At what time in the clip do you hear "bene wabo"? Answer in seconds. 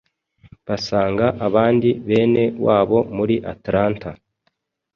2.07-2.99